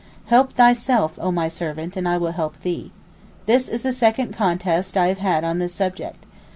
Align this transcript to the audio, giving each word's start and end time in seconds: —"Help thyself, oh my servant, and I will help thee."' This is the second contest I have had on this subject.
—"Help 0.29 0.53
thyself, 0.53 1.19
oh 1.21 1.31
my 1.31 1.47
servant, 1.47 1.95
and 1.95 2.07
I 2.07 2.17
will 2.17 2.31
help 2.31 2.59
thee."' 2.61 2.91
This 3.45 3.69
is 3.69 3.83
the 3.83 3.93
second 3.93 4.33
contest 4.33 4.97
I 4.97 5.09
have 5.09 5.19
had 5.19 5.43
on 5.43 5.59
this 5.59 5.75
subject. 5.75 6.25